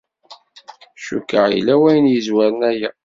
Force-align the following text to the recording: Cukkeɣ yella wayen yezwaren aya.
Cukkeɣ 1.05 1.45
yella 1.53 1.75
wayen 1.81 2.11
yezwaren 2.13 2.61
aya. 2.69 2.89